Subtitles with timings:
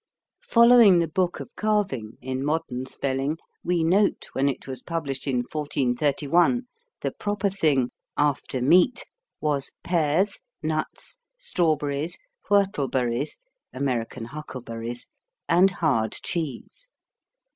[0.47, 5.43] Following The Book of Keruynge in modern spelling we note when it was published in
[5.43, 6.63] 1431
[7.01, 9.05] the proper thing "after meat"
[9.41, 12.17] was "pears, nuts, strawberries,
[12.49, 13.37] whortleberries
[13.73, 15.07] (American huckleberries)
[15.47, 16.89] and hard cheese."